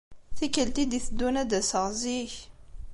Tikelt 0.37 0.77
i 0.83 0.85
d-iteddun 0.85 1.39
ad 1.41 1.47
d-aseɣ 1.49 1.85
zik. 2.01 2.33